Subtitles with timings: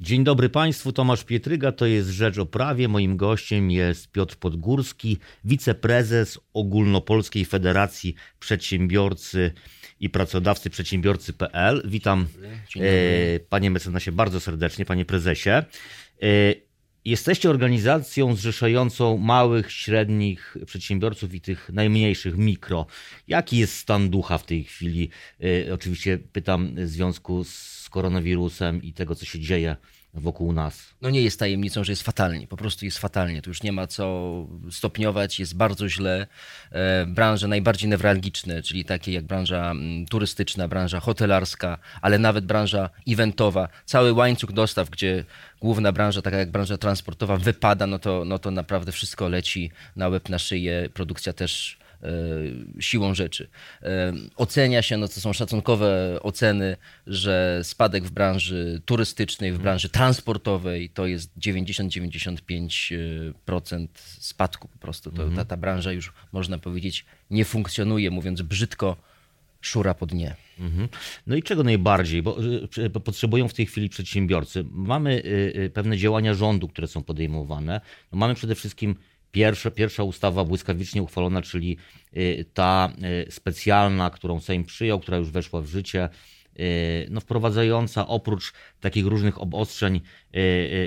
[0.00, 2.88] Dzień dobry Państwu, Tomasz Pietryga, to jest Rzecz o Prawie.
[2.88, 9.52] Moim gościem jest Piotr Podgórski, wiceprezes Ogólnopolskiej Federacji Przedsiębiorcy
[10.00, 11.82] i Pracodawcy Przedsiębiorcy.pl.
[11.84, 12.26] Witam
[12.68, 12.88] Dzień dobry.
[13.36, 15.50] e, Panie mecenasie bardzo serdecznie, Panie Prezesie.
[15.50, 15.64] E,
[17.04, 22.86] Jesteście organizacją zrzeszającą małych, średnich przedsiębiorców i tych najmniejszych, mikro.
[23.28, 25.10] Jaki jest stan ducha w tej chwili?
[25.68, 29.76] E, Oczywiście pytam w związku z koronawirusem i tego, co się dzieje
[30.14, 30.94] wokół nas.
[31.02, 33.42] No nie jest tajemnicą, że jest fatalnie, po prostu jest fatalnie.
[33.42, 34.32] Tu już nie ma co
[34.70, 36.26] stopniować, jest bardzo źle.
[36.72, 42.90] E, Branże najbardziej newralgiczne, czyli takie jak branża mm, turystyczna, branża hotelarska, ale nawet branża
[43.08, 45.24] eventowa, cały łańcuch dostaw, gdzie
[45.60, 50.08] główna branża, taka jak branża transportowa, wypada, no to, no to naprawdę wszystko leci na
[50.08, 50.88] łeb, na szyję.
[50.94, 51.81] Produkcja też
[52.80, 53.48] siłą rzeczy.
[53.82, 59.88] E, Ocenia się, no to są szacunkowe oceny, że spadek w branży turystycznej, w branży
[59.88, 65.10] transportowej to jest 90-95% spadku po prostu.
[65.10, 68.96] To, ta, ta branża już można powiedzieć nie funkcjonuje, mówiąc brzydko,
[69.60, 70.36] szura po dnie.
[70.58, 70.88] Mhm.
[71.26, 72.22] No i czego najbardziej?
[72.22, 72.38] Bo
[72.78, 74.64] y, bo potrzebują w tej chwili przedsiębiorcy.
[74.70, 77.80] Mamy y, y, pewne działania rządu, które są podejmowane.
[78.12, 78.96] No mamy przede wszystkim
[79.32, 81.76] pierwsze, pierwsza ustawa błyskawicznie uchwalona, czyli
[82.16, 82.92] y, ta
[83.28, 86.08] y, specjalna, którą Sejm przyjął, która już weszła w życie.
[86.60, 90.00] y, No, wprowadzająca oprócz takich różnych obostrzeń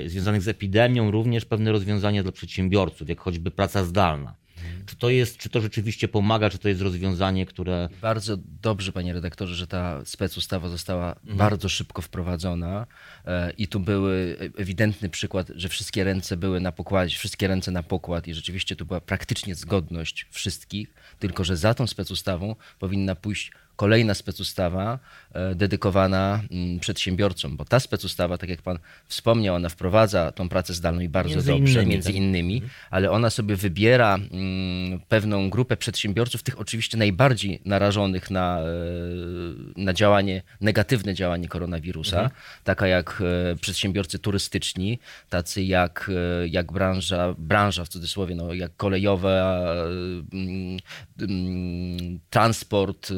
[0.06, 4.45] związanych z epidemią, również pewne rozwiązania dla przedsiębiorców, jak choćby praca zdalna.
[4.86, 9.12] Czy to, jest, czy to rzeczywiście pomaga, czy to jest rozwiązanie, które Bardzo dobrze, panie
[9.12, 12.86] redaktorze, że ta specustawa została bardzo szybko wprowadzona.
[13.24, 17.82] E, i tu były ewidentny przykład, że wszystkie ręce były na pokładzie, wszystkie ręce na
[17.82, 23.52] pokład i rzeczywiście tu była praktycznie zgodność wszystkich, tylko że za tą specustawą powinna pójść
[23.76, 24.98] kolejna specustawa
[25.32, 30.74] e, dedykowana mm, przedsiębiorcom, bo ta specustawa, tak jak pan wspomniał, ona wprowadza tą pracę
[30.74, 32.16] zdalną i bardzo Między dobrze, innymi, między tak?
[32.16, 38.64] innymi, ale ona sobie wybiera mm, pewną grupę przedsiębiorców, tych oczywiście najbardziej narażonych na, e,
[39.76, 42.30] na działanie, negatywne działanie koronawirusa,
[42.64, 44.98] taka jak e, przedsiębiorcy turystyczni,
[45.28, 46.10] tacy jak,
[46.48, 49.66] jak branża, branża w cudzysłowie, no, jak kolejowa,
[50.32, 50.78] mm,
[51.20, 53.12] mm, transport,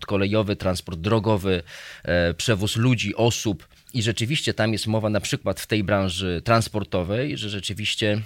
[0.00, 1.62] transport kolejowy, transport drogowy,
[2.04, 3.68] e, przewóz ludzi, osób.
[3.94, 8.22] I rzeczywiście tam jest mowa na przykład w tej branży transportowej, że rzeczywiście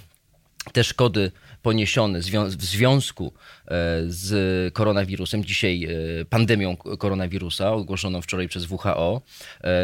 [0.72, 1.32] te szkody
[1.62, 3.70] poniesione w związku e,
[4.06, 9.22] z koronawirusem, dzisiaj e, pandemią koronawirusa, ogłoszoną wczoraj przez WHO,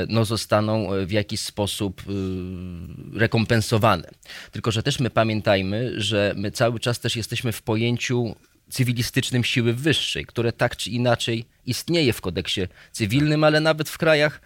[0.09, 4.11] no zostaną w jakiś sposób e, rekompensowane.
[4.53, 8.35] Tylko, że też my pamiętajmy, że my cały czas też jesteśmy w pojęciu
[8.71, 12.61] cywilistycznym siły wyższej, które tak czy inaczej istnieje w kodeksie
[12.93, 14.41] cywilnym, ale nawet w krajach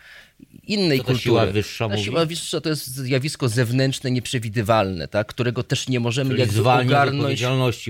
[0.63, 1.23] innej ta kultury.
[1.23, 5.27] siła wyższa Ta siła wyższa to jest zjawisko zewnętrzne, nieprzewidywalne, tak?
[5.27, 7.43] którego też nie możemy Czyli jakby ogarnąć,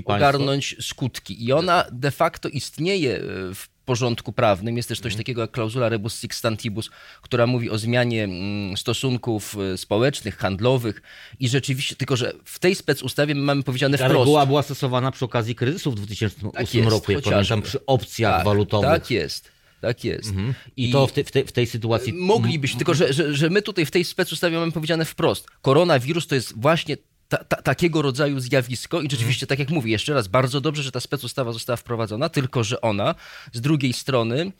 [0.05, 1.45] ogarnąć skutki.
[1.45, 3.21] I ona de facto istnieje e,
[3.55, 4.77] w porządku prawnym.
[4.77, 5.11] Jest też Mhm.
[5.11, 6.89] coś takiego jak klauzula rebus sic stantibus,
[7.21, 11.01] która mówi o zmianie mm, stosunków e, społecznych, handlowych
[11.39, 14.19] i rzeczywiście, tylko że w tej specustawie my mamy powiedziane Ta wprost.
[14.19, 17.49] reguła była stosowana przy okazji kryzysu w 2008 Tak jest, roku, jak chociażby.
[17.49, 18.89] pamiętam, przy opcjach tak, walutowych.
[18.89, 19.51] Tak jest,
[19.81, 20.31] tak jest.
[20.77, 22.13] I, to w, te, w, tej, w tej sytuacji...
[22.13, 25.47] Moglibyśmy, tylko że, że, że my tutaj w tej specustawie mamy powiedziane wprost.
[25.61, 26.97] Koronawirus to jest właśnie
[27.27, 30.91] ta, ta, takiego rodzaju zjawisko i rzeczywiście, tak jak mówię, jeszcze raz, bardzo dobrze, że
[30.91, 33.15] ta specustawa została wprowadzona, tylko że ona
[33.53, 34.51] z drugiej strony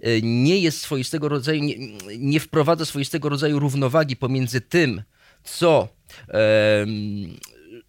[0.00, 1.76] e, nie jest swoistego rodzaju, nie,
[2.18, 5.02] nie wprowadza swoistego rodzaju równowagi pomiędzy tym,
[5.44, 5.88] co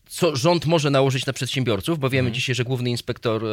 [0.09, 2.11] co rząd może nałożyć na przedsiębiorców, bo Mhm.
[2.11, 3.43] wiemy dzisiaj, że główny inspektor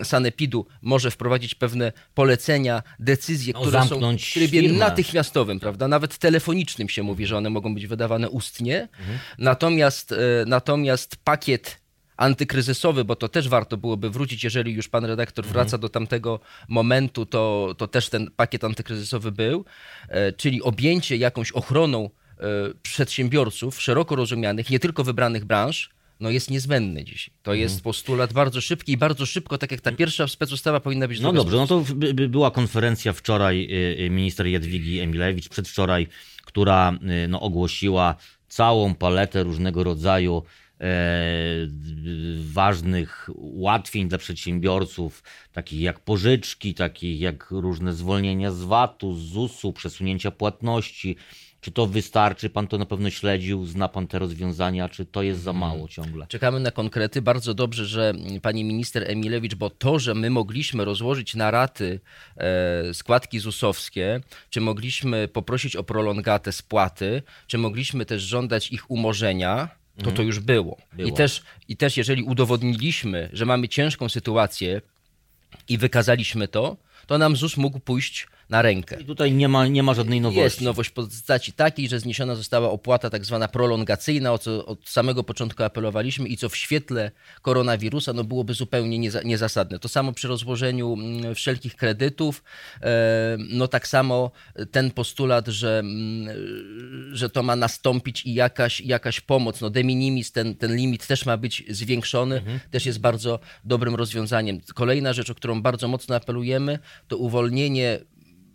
[0.00, 4.78] e, sanepidu może wprowadzić pewne polecenia, decyzje, No, które są w trybie firmę.
[4.78, 5.88] natychmiastowym, prawda?
[5.88, 8.88] Nawet telefonicznym się mówi, że one mogą być wydawane ustnie.
[9.00, 9.18] Mhm.
[9.38, 11.80] Natomiast, e, natomiast pakiet
[12.16, 15.52] antykryzysowy, bo to też warto byłoby wrócić, jeżeli już pan redaktor Mhm.
[15.52, 19.64] wraca do tamtego momentu, to, to też ten pakiet antykryzysowy był,
[20.08, 22.10] e, czyli objęcie jakąś ochroną
[22.82, 25.90] przedsiębiorców szeroko rozumianych, nie tylko wybranych branż,
[26.20, 27.34] no jest niezbędny dzisiaj.
[27.42, 27.60] To Mhm.
[27.62, 31.32] jest postulat bardzo szybki i bardzo szybko, tak jak ta pierwsza specustawa powinna być No
[31.32, 36.06] dobrze, no to by- by była konferencja wczoraj y, y, minister Jadwigi Emilewicz, przedwczoraj,
[36.44, 36.98] która
[37.28, 38.14] no, ogłosiła
[38.48, 40.42] całą paletę różnego rodzaju
[40.80, 40.86] e,
[42.40, 49.72] ważnych ułatwień dla przedsiębiorców, takich jak pożyczki, takich jak różne zwolnienia z VAT-u, z ZUS-u,
[49.72, 51.16] przesunięcia płatności,
[51.60, 52.50] Czy to wystarczy?
[52.50, 56.26] Pan to na pewno śledził, zna pan te rozwiązania, czy to jest za mało ciągle?
[56.26, 57.22] Czekamy na konkrety.
[57.22, 62.00] Bardzo dobrze, że pani minister Emilewicz, bo to, że my mogliśmy rozłożyć na raty
[62.36, 64.20] e, składki ZUS-owskie,
[64.50, 69.68] czy mogliśmy poprosić o prolongatę spłaty, czy mogliśmy też żądać ich umorzenia,
[70.04, 70.76] to to już było.
[70.92, 71.08] Było.
[71.08, 74.80] I, też, I też jeżeli udowodniliśmy, że mamy ciężką sytuację
[75.68, 76.76] i wykazaliśmy to,
[77.06, 79.00] to nam ZUS mógł pójść na rękę.
[79.00, 80.40] I tutaj nie ma, nie ma żadnej nowości.
[80.40, 84.88] Jest nowość w postaci takiej, że zniesiona została opłata tak zwana prolongacyjna, o co od
[84.88, 87.10] samego początku apelowaliśmy i co w świetle
[87.42, 89.78] koronawirusa no byłoby zupełnie nieza, niezasadne.
[89.78, 92.44] To samo przy rozłożeniu mm, wszelkich kredytów,
[92.82, 94.30] e, no tak samo
[94.70, 96.28] ten postulat, że, mm,
[97.16, 101.26] że to ma nastąpić i jakaś, jakaś pomoc, no de minimis, ten, ten limit też
[101.26, 104.60] ma być zwiększony, też jest bardzo dobrym rozwiązaniem.
[104.74, 106.78] Kolejna rzecz, o którą bardzo mocno apelujemy,
[107.08, 108.00] to uwolnienie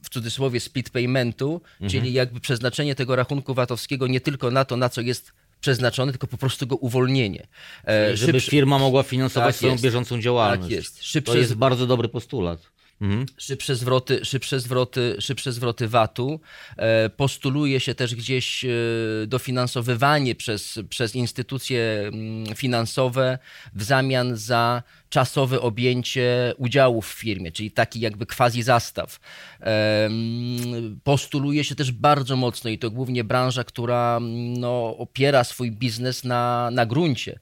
[0.03, 4.89] w cudzysłowie split paymentu, czyli jakby przeznaczenie tego rachunku VAT-owskiego nie tylko na to, na
[4.89, 7.47] co jest przeznaczony, tylko po prostu go uwolnienie.
[7.87, 9.83] E, Żeby szybsze- firma mogła finansować Tak swoją jest.
[9.83, 10.61] bieżącą działalność.
[10.61, 11.25] Tak jest.
[11.25, 12.73] To jest bardzo dobry postulat.
[13.01, 13.25] Mhm.
[13.37, 16.39] szybsze zwroty, szybsze zwroty, szybsze zwroty VAT-u.
[16.77, 18.69] E, Postuluje się też gdzieś e,
[19.27, 23.37] dofinansowywanie przez, przez instytucje mm, finansowe
[23.73, 24.83] w zamian za
[25.13, 29.19] czasowe objęcie udziałów w firmie, czyli taki jakby quasi zastaw.
[31.03, 34.19] Postuluje się też bardzo mocno i to głównie branża, która
[34.57, 37.39] no, opiera swój biznes na, na gruncie.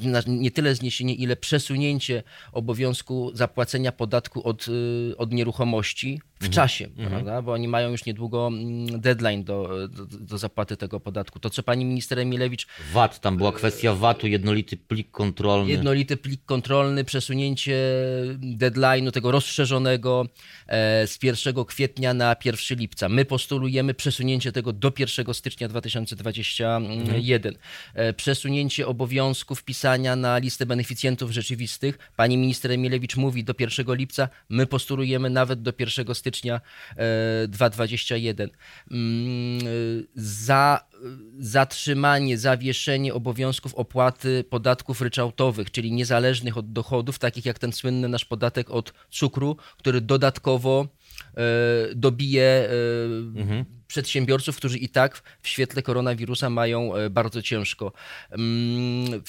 [0.00, 2.22] Na, nie tyle zniesienie, ile przesunięcie
[2.52, 7.42] obowiązku zapłacenia podatku od, y, od nieruchomości w czasie, prawda?
[7.42, 11.40] bo oni mają już niedługo mm, deadline do, do, do zapłaty tego podatku.
[11.40, 15.70] To, co pani minister Emilewicz VAT, tam była kwestia VAT-u, jednolity plik kontrolny.
[15.70, 16.69] Jednolity plik kontrolny,
[17.04, 17.76] przesunięcie
[18.58, 20.26] deadline'u tego rozszerzonego
[20.66, 23.08] e, z 1 kwietnia na 1 lipca.
[23.08, 27.54] My postulujemy przesunięcie tego do 1 stycznia 2021.
[27.94, 31.98] E, Przesunięcie obowiązku wpisania na listę beneficjentów rzeczywistych.
[32.16, 36.60] Pani minister Emilewicz mówi do 1 lipca, my postulujemy nawet do 1 stycznia
[36.96, 38.50] e, 2021.
[38.90, 39.60] Mm,
[40.14, 40.89] Za
[41.38, 48.24] zatrzymanie, zawieszenie obowiązków opłaty podatków ryczałtowych, czyli niezależnych od dochodów, takich jak ten słynny nasz
[48.24, 50.86] podatek od cukru, który dodatkowo
[51.36, 57.92] e, dobije e, przedsiębiorców, którzy i tak w świetle koronawirusa mają e, bardzo ciężko.
[58.30, 59.22] Mm,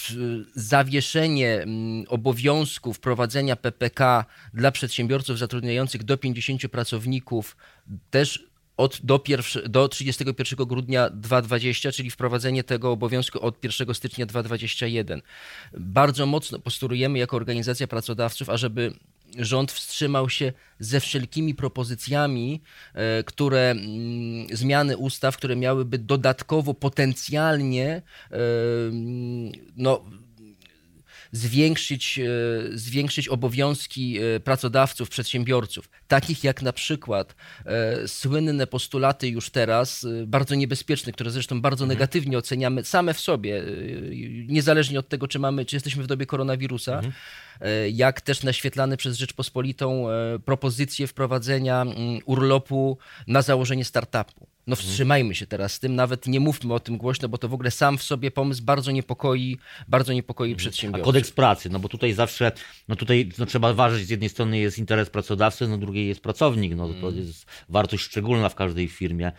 [0.56, 7.57] Zawieszenie mm, obowiązku wprowadzenia PPK dla przedsiębiorców zatrudniających do 50 pracowników
[8.09, 14.25] też od, do, pierwszy, do 31 grudnia 2020, czyli wprowadzenie tego obowiązku od 1 stycznia
[14.25, 15.21] 2021.
[15.73, 18.94] Bardzo mocno postulujemy jako organizacja pracodawców, ażeby
[19.38, 22.62] rząd wstrzymał się ze wszelkimi propozycjami,
[22.94, 27.88] e, które mm, zmiany ustaw, które miałyby dodatkowo potencjalnie
[28.31, 28.38] e,
[28.88, 30.03] mm, no,
[31.31, 37.36] zwiększyć, e, zwiększyć obowiązki e, pracodawców, przedsiębiorców, takich jak na przykład
[37.66, 43.63] e, słynne postulaty już teraz, bardzo niebezpieczne, które zresztą bardzo negatywnie oceniamy same w sobie,
[44.48, 47.01] niezależnie od tego, czy mamy, czy jesteśmy w dobie koronawirusa,
[47.62, 50.07] e, jak też naświetlane przez Rzeczpospolitą
[50.45, 51.95] propozycje wprowadzenia mm,
[52.25, 54.50] urlopu na założenie startupu.
[54.68, 57.54] No wstrzymajmy się teraz z tym, nawet nie mówmy o tym głośno, bo to w
[57.54, 61.06] ogóle sam w sobie pomysł bardzo niepokoi, bardzo niepokoi A przedsiębiorców.
[61.06, 62.52] kodeks pracy, no bo tutaj zawsze,
[62.88, 66.75] no tutaj no trzeba ważyć, z jednej strony jest interes pracodawcy, no drugiej jest pracownik,
[66.75, 69.31] no to jest wartość szczególna w każdej firmie.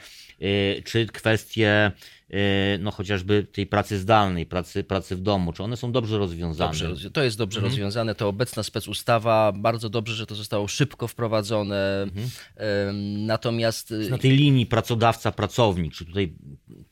[0.43, 1.93] Yy, Czy kwestie,
[2.31, 2.39] yy,
[2.81, 6.79] no chociażby tej pracy zdalnej, pracy, pracy w domu, czy one są dobrze rozwiązane?
[6.79, 7.71] Dobrze, to jest dobrze Mhm.
[7.73, 8.15] rozwiązane.
[8.15, 12.03] To obecna specustawa, bardzo dobrze, że to zostało szybko wprowadzone.
[12.03, 13.27] Mhm.
[13.27, 16.35] Natomiast y, Na tej linii pracodawca-pracownik, czy tutaj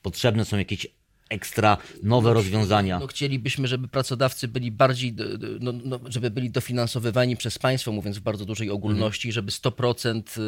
[0.02, 0.86] potrzebne są jakieś
[1.30, 2.98] ekstra nowe rozwiązania?
[2.98, 5.14] no, chcielibyśmy, żeby pracodawcy byli bardziej,
[5.60, 9.32] no, no, żeby byli dofinansowywani przez państwo, mówiąc w bardzo dużej ogólności, Mhm.
[9.34, 10.38] żeby 100%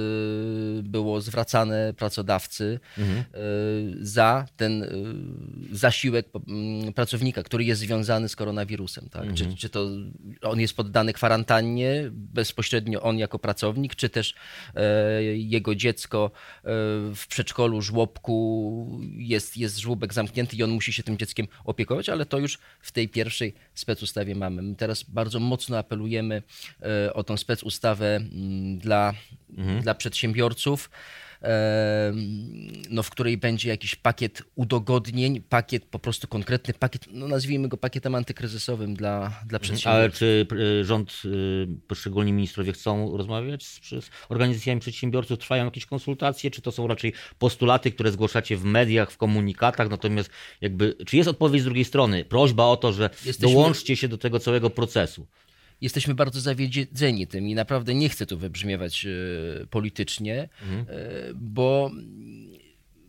[0.78, 3.18] y, było zwracane pracodawcy Mhm.
[3.20, 3.24] y,
[4.06, 4.88] za ten y,
[5.72, 9.08] zasiłek mm, pracownika, który jest związany z koronawirusem.
[9.10, 9.22] Tak?
[9.22, 9.36] Mhm.
[9.36, 9.88] Czy, czy to
[10.42, 14.34] on jest poddany kwarantannie, bezpośrednio on jako pracownik, czy też
[14.74, 16.60] e, jego dziecko e,
[17.14, 22.26] w przedszkolu, żłobku jest, jest żłóbek zamknięty i on musi się tym dzieckiem opiekować, ale
[22.26, 24.62] to już w tej pierwszej specustawie mamy.
[24.62, 26.42] My teraz bardzo mocno apelujemy
[26.82, 29.14] e, o tą specustawę mm, dla,
[29.82, 30.90] dla przedsiębiorców.
[32.90, 37.76] No, w której będzie jakiś pakiet udogodnień, pakiet, po prostu konkretny pakiet, no nazwijmy go
[37.76, 39.60] pakietem antykryzysowym dla, dla Mhm.
[39.60, 39.88] przedsiębiorców.
[39.92, 40.46] Ale czy
[40.80, 45.38] y, rząd, y, poszczególni ministrowie chcą rozmawiać z, z organizacjami przedsiębiorców?
[45.38, 46.50] Trwają jakieś konsultacje?
[46.50, 49.90] Czy to są raczej postulaty, które zgłaszacie w mediach, w komunikatach?
[49.90, 50.30] Natomiast
[50.60, 52.24] jakby, czy jest odpowiedź z drugiej strony?
[52.24, 55.26] Prośba o to, że Jesteśmy- dołączcie się do tego całego procesu.
[55.82, 60.86] Jesteśmy bardzo zawiedzeni tym i naprawdę nie chcę tu wybrzmiewać e, politycznie, Mhm.
[60.88, 61.90] e, bo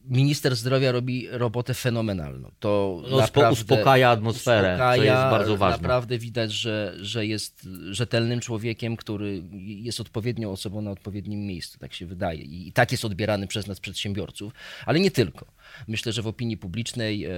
[0.06, 2.52] minister zdrowia robi robotę fenomenalną.
[2.60, 5.82] To No, naprawdę uspokaja atmosferę, co uspokaja, jest bardzo ważne.
[5.82, 11.94] Naprawdę widać, że, że jest rzetelnym człowiekiem, który jest odpowiednią osobą na odpowiednim miejscu, tak
[11.94, 12.42] się wydaje.
[12.42, 14.54] I, i tak jest odbierany przez nas przedsiębiorców,
[14.86, 15.46] ale nie tylko.
[15.88, 17.32] Myślę, że w opinii publicznej e,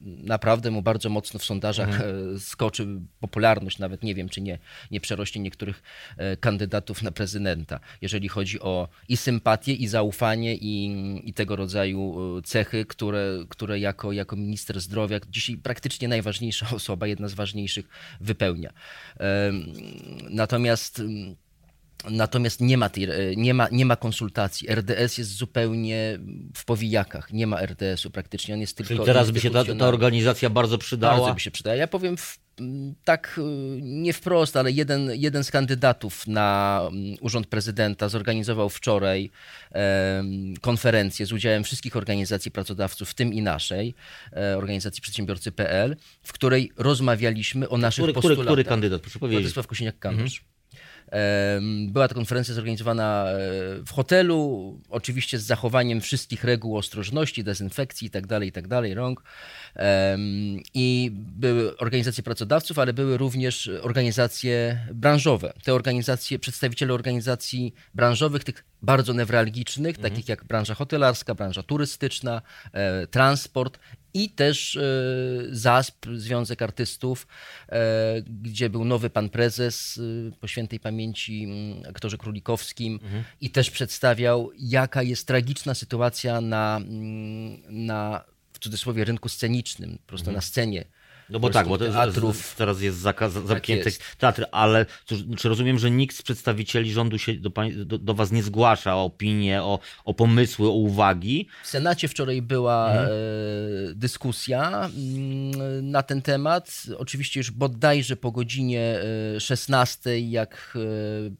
[0.00, 2.36] naprawdę mu bardzo mocno w sondażach Mhm.
[2.36, 2.86] e, skoczy
[3.20, 4.58] popularność, nawet nie wiem, czy nie,
[4.90, 5.82] nie przerośnie niektórych
[6.16, 10.90] e, kandydatów na prezydenta, jeżeli chodzi o i sympatię, i zaufanie, i,
[11.24, 17.06] i tego rodzaju e, cechy, które, które jako, jako minister zdrowia, dzisiaj praktycznie najważniejsza osoba,
[17.06, 17.88] jedna z ważniejszych,
[18.20, 18.72] wypełnia.
[20.30, 21.02] Natomiast
[22.10, 24.68] Natomiast nie ma, tej, nie, ma, nie ma konsultacji.
[24.74, 26.18] RDS jest zupełnie
[26.56, 27.32] w powijakach.
[27.32, 28.54] Nie ma RDS-u praktycznie.
[28.54, 28.94] On jest tylko.
[28.94, 31.16] Czyli teraz by się ta, ta organizacja bardzo przydała.
[31.16, 31.76] Bardzo by się przydała.
[31.76, 32.38] Ja powiem w,
[33.04, 33.42] tak y,
[33.82, 36.82] nie wprost, ale jeden, jeden z kandydatów na
[37.20, 39.30] urząd prezydenta zorganizował wczoraj
[39.70, 43.94] em, konferencję z udziałem wszystkich organizacji pracodawców, w tym i naszej,
[44.32, 48.46] e, organizacji przedsiębiorcy.pl, w której rozmawialiśmy o naszych który, który, postulatach.
[48.46, 49.42] który kandydat, proszę powiedzieć.
[49.42, 50.40] Władysław Kosiniak-Kamysz.
[50.40, 50.50] Em,
[51.88, 53.36] Była to konferencja zorganizowana e,
[53.86, 59.22] w hotelu, oczywiście z zachowaniem wszystkich reguł ostrożności, dezynfekcji itd., itd., rąk.
[59.74, 60.20] Em,
[60.74, 65.52] I były organizacje pracodawców, ale były również organizacje branżowe.
[65.64, 73.06] Te organizacje, przedstawiciele organizacji branżowych, tych bardzo newralgicznych, takich jak branża hotelarska, branża turystyczna, e,
[73.06, 73.78] transport
[74.14, 74.82] i też e,
[75.50, 77.26] ZASP, Związek Artystów,
[77.68, 80.00] e, gdzie był nowy pan prezes
[80.40, 83.00] po świętej pamięci mm, aktorze Królikowskim
[83.40, 90.06] i też przedstawiał, jaka jest tragiczna sytuacja na, mm, na w cudzysłowie rynku scenicznym, po
[90.06, 90.84] prostu na scenie.
[91.30, 92.54] No bo tak, bo teatrów.
[92.58, 94.02] teraz jest zakaz zamknięty jest.
[94.18, 97.50] teatr, ale cóż, czy rozumiem, że nikt z przedstawicieli rządu się do,
[97.84, 101.46] do, do was nie zgłasza o opinie, o, o pomysły, o uwagi?
[101.62, 103.06] W Senacie wczoraj była Mhm.
[103.08, 103.10] e,
[103.94, 106.82] dyskusja mm, na ten temat.
[106.98, 109.00] Oczywiście już bodajże po godzinie
[109.36, 110.80] e, 16, jak e,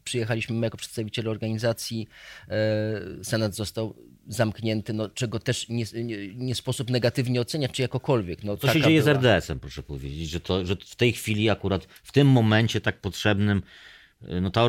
[0.03, 2.07] przyjechaliśmy my jako przedstawiciele organizacji,
[2.49, 3.95] e, Senat został
[4.27, 8.43] zamknięty, no, czego też nie, nie, nie sposób negatywnie oceniać, czy jakokolwiek.
[8.43, 11.49] No, Co się dzieje z była- RDS-em, proszę powiedzieć, że, to, że w tej chwili
[11.49, 13.61] akurat w tym momencie tak potrzebnym,
[14.29, 14.67] y, no ta,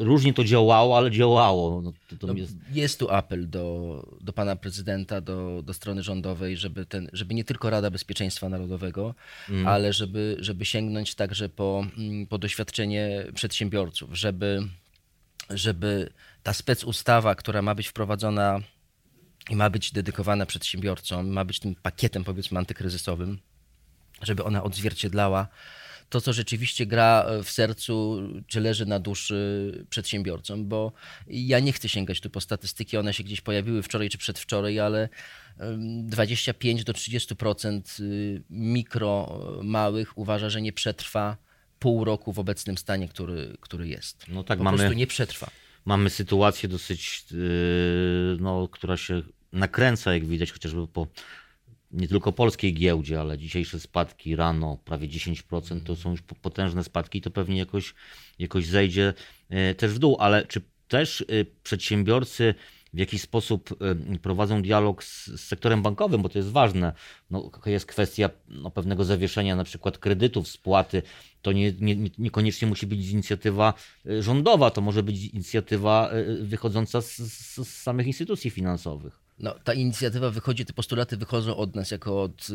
[0.00, 1.82] różnie to działało, ale działało.
[1.82, 6.02] No, to, to No, jest, jest tu apel do, do pana prezydenta, do, do strony
[6.02, 9.14] rządowej, żeby, ten, żeby nie tylko Rada Bezpieczeństwa Narodowego,
[9.48, 9.66] Mm.
[9.66, 14.62] ale żeby, żeby sięgnąć także po, mm, po doświadczenie przedsiębiorców, żeby,
[15.50, 16.10] żeby
[16.42, 18.60] ta specustawa, która ma być wprowadzona
[19.50, 23.38] i ma być dedykowana przedsiębiorcom, ma być tym pakietem powiedzmy antykryzysowym,
[24.22, 25.48] żeby ona odzwierciedlała
[26.08, 30.92] to, co rzeczywiście gra w sercu, czy leży na duszy przedsiębiorcom, bo
[31.26, 35.08] ja nie chcę sięgać tu po statystyki, one się gdzieś pojawiły wczoraj czy przedwczoraj, ale
[35.58, 41.36] em, 25 do 30% y, mikro, y, małych uważa, że nie przetrwa
[41.78, 44.24] pół roku w obecnym stanie, który, który jest.
[44.28, 45.50] no tak, Po mamy, prostu nie przetrwa.
[45.86, 51.06] Mamy sytuację dosyć, yy, no, która się nakręca, jak widać, chociażby po
[51.90, 56.84] nie tylko polskiej giełdzie, ale dzisiejsze spadki rano, prawie 10%, to są już po- potężne
[56.84, 57.94] spadki, to pewnie jakoś,
[58.38, 59.14] jakoś zejdzie
[59.48, 61.24] e, też w dół, ale czy też e,
[61.62, 62.54] przedsiębiorcy
[62.96, 63.70] w jakiś sposób
[64.14, 66.92] e, prowadzą dialog z, z sektorem bankowym, bo to jest ważne.
[67.30, 71.02] No, jest kwestia no, pewnego zawieszenia na przykład kredytów, spłaty.
[71.42, 73.74] To nie, nie, nie- niekoniecznie musi być inicjatywa
[74.06, 79.25] e, rządowa, to może być inicjatywa e, wychodząca z, z, z samych instytucji finansowych.
[79.38, 82.52] No, ta inicjatywa wychodzi, te postulaty wychodzą od nas, jako od y,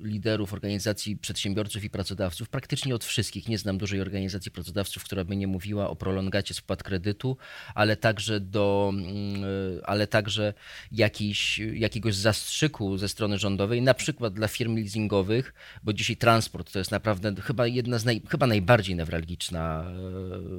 [0.00, 3.48] liderów organizacji przedsiębiorców i pracodawców, praktycznie od wszystkich.
[3.48, 7.36] Nie znam dużej organizacji pracodawców, która by nie mówiła o prolongacie spłat kredytu,
[7.74, 10.54] ale także, do, mm, y, ale także
[10.92, 16.78] jakiś, jakiegoś zastrzyku ze strony rządowej, na przykład dla firm leasingowych, bo dzisiaj transport to
[16.78, 19.90] jest naprawdę chyba jedna z naj, chyba najbardziej newralgiczna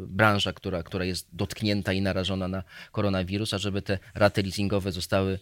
[0.04, 5.29] y, branża, która, która jest dotknięta i narażona na koronawirusa, żeby te raty leasingowe zostały
[5.30, 5.40] zostały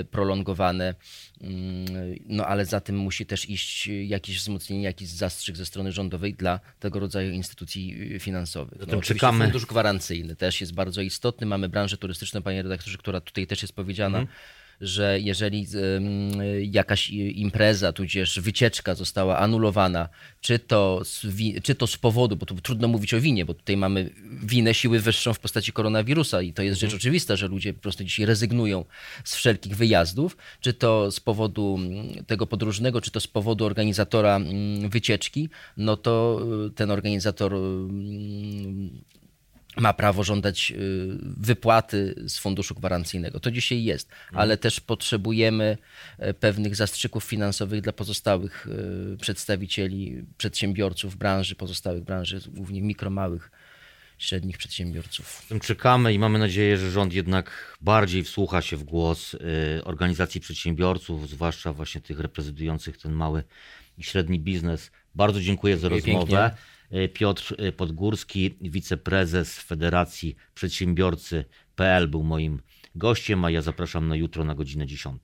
[0.00, 0.94] e, prolongowane.
[1.40, 1.84] Mm,
[2.26, 6.60] No ale za tym musi też iść jakieś wzmocnienie, jakiś zastrzyk ze strony rządowej dla
[6.80, 8.86] tego rodzaju instytucji finansowych.
[8.86, 9.44] No, czekamy.
[9.44, 11.46] Fundusz gwarancyjny też jest bardzo istotny.
[11.46, 14.26] Mamy branżę turystyczną, panie redaktorze, która tutaj też jest powiedziana.
[14.80, 15.66] Że jeżeli
[16.72, 20.08] jakaś impreza, tudzież wycieczka została anulowana,
[20.40, 21.26] czy to, z
[21.62, 24.10] czy to z powodu, bo tu trudno mówić o winie, bo tutaj mamy
[24.42, 28.04] winę siły wyższą w postaci koronawirusa i to jest rzecz oczywista, że ludzie po prostu
[28.04, 28.84] dzisiaj rezygnują
[29.24, 31.78] z wszelkich wyjazdów, czy to z powodu
[32.26, 34.40] tego podróżnego, czy to z powodu organizatora
[34.88, 37.54] wycieczki, no to y, ten organizator
[39.76, 40.76] ma prawo żądać y,
[41.20, 43.40] wypłaty z funduszu gwarancyjnego.
[43.40, 45.78] To dzisiaj jest, ale też potrzebujemy
[46.18, 48.66] e, pewnych zastrzyków finansowych dla pozostałych
[49.14, 53.50] y, przedstawicieli, przedsiębiorców branży, pozostałych branży, głównie mikro, małych,
[54.18, 55.42] średnich przedsiębiorców.
[55.62, 59.40] czekamy i mamy nadzieję, że rząd jednak bardziej wsłucha się w głos y,
[59.84, 63.44] organizacji przedsiębiorców, zwłaszcza właśnie tych reprezentujących ten mały
[63.98, 64.90] i średni biznes.
[65.14, 66.50] Bardzo dziękuję za rozmowę.
[66.70, 66.73] Y,
[67.12, 72.60] Piotr y, Podgórski, wiceprezes Federacji Przedsiębiorcy.pl był moim
[72.94, 75.22] gościem, a ja zapraszam na jutro na godzinę 10.